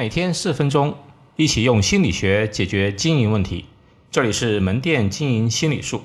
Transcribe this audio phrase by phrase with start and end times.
[0.00, 0.94] 每天四分钟，
[1.36, 3.66] 一起用心理学解决经营问题。
[4.10, 6.00] 这里是门店经营心理术，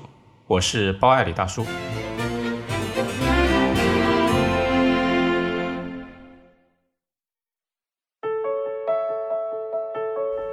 [0.46, 1.64] 我是包爱李大叔。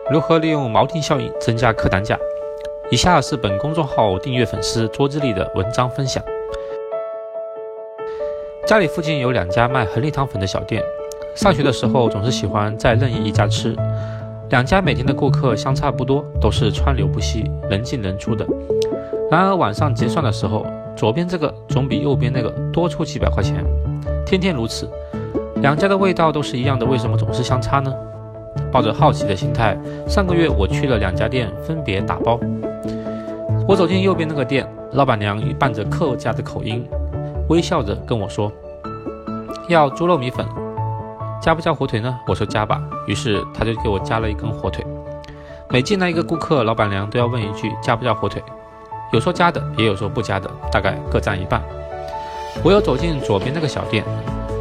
[0.10, 2.18] 如何利用锚定效应增加客单价？
[2.90, 6.24] 以下是本公众号订阅粉丝卓之力的文章分享。
[8.66, 10.82] 家里附近有两家卖恒力汤粉的小店。
[11.36, 13.76] 上学的时候，总是喜欢在任意一家吃。
[14.50, 18.46] 两家每天的顾客相差不多，都是川流不息、人进人出的。
[19.32, 20.66] 然而晚上结算的时候，
[20.96, 23.66] 左边这个总比右边那个多出几百块钱。
[24.26, 24.88] 天天如此，
[25.62, 27.92] 两家的味道都是一样的，为什么总是相差呢？
[28.72, 29.76] 抱着好奇的心态，
[30.08, 32.40] 上个月我去了两家店，分别打包。
[33.68, 36.86] 我走进右边那个店，老板娘伴着客家的口音，
[37.50, 38.52] 微笑着跟我说
[39.68, 40.46] ：“要猪肉米粉。”
[41.44, 42.18] 加不加火腿呢？
[42.26, 42.82] 我说加吧。
[43.06, 44.82] 于是他就给我加了一根火腿。
[45.70, 48.42] 每进来一个顾客，老板娘都要问一句加不加火腿。
[49.12, 51.62] 有说加的，也有说不加的，大概各占一半。
[52.64, 54.06] 我又走进左边那个小店，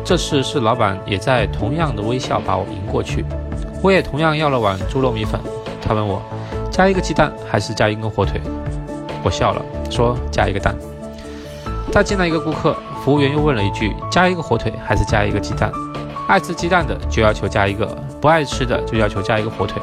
[0.05, 3.25] 这次是老板也在同样的微笑把我迎过去。
[3.81, 5.41] 我也同样要了碗猪肉米粉。
[5.81, 6.21] 他问我
[6.69, 8.41] 加一个鸡蛋还是加一根火腿？
[9.23, 10.75] 我笑了，说加一个蛋。
[11.93, 15.71] 再进来一个顾客，服务员又问了一句加一个火腿还是加一个鸡蛋？
[16.33, 17.85] 爱吃鸡蛋的就要求加一个，
[18.19, 19.83] 不爱吃的就要求加一个火腿，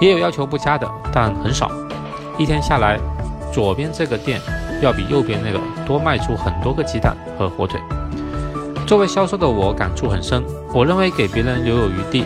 [0.00, 1.68] 也有要求不加的，但很少。
[2.38, 2.96] 一天下来，
[3.52, 4.40] 左边这个店
[4.80, 7.80] 要比右边那个多卖出很多个鸡蛋和火腿。
[8.86, 12.24] 作为销售的我感触很深，我认为给别人留有余地，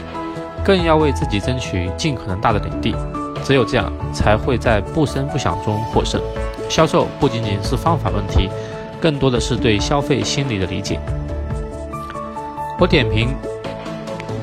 [0.63, 2.95] 更要为自己争取尽可能大的领地，
[3.43, 6.21] 只有这样才会在不声不响中获胜。
[6.69, 8.51] 销售不仅仅是方法问题，
[9.01, 11.01] 更多的是对消费心理的理解。
[12.79, 13.35] 我点评，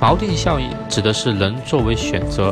[0.02, 2.52] 锚定效应指的是人作为选择，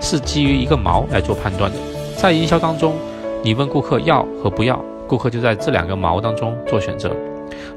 [0.00, 1.76] 是基于一个锚来做判断的。
[2.16, 2.94] 在营销当中，
[3.42, 7.14] 你问顾客要和不要，顾客就在这两个锚当中做选择。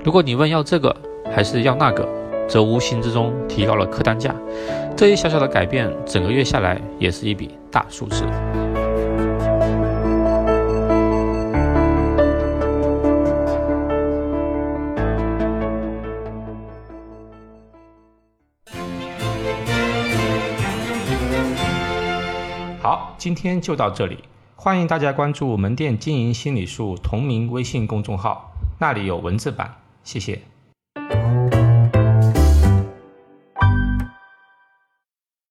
[0.01, 0.95] 如果你问要这个
[1.29, 2.07] 还是要那个，
[2.47, 4.33] 则无形之中提高了客单价。
[4.95, 8.23] 这一小小的改变，整个月下来也是一笔大数字。
[22.83, 24.23] 好，今天就到这里。
[24.55, 29.71] 欢迎大家关注门店经营心理术同名微信公众号，那里有文字版。
[30.03, 30.41] 谢谢。